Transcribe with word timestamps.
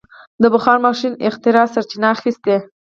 د 0.41 0.43
بخار 0.53 0.77
ماشین 0.85 1.13
اختراع 1.27 1.67
سرچینه 1.73 2.07
اخیسته. 2.15 2.55